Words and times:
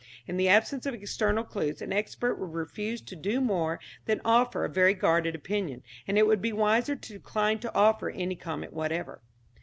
In 0.25 0.35
the 0.35 0.49
absence 0.49 0.87
of 0.87 0.95
external 0.95 1.43
clues, 1.43 1.79
an 1.79 1.93
expert 1.93 2.37
would 2.39 2.55
refuse 2.55 3.01
to 3.01 3.15
do 3.15 3.39
more 3.39 3.79
than 4.07 4.19
offer 4.25 4.65
a 4.65 4.67
very 4.67 4.95
guarded 4.95 5.35
opinion, 5.35 5.83
and 6.07 6.17
it 6.17 6.25
would 6.25 6.41
be 6.41 6.51
wiser 6.51 6.95
to 6.95 7.13
decline 7.13 7.59
to 7.59 7.75
offer 7.75 8.09
any 8.09 8.35
comment 8.35 8.73
whatever. 8.73 9.21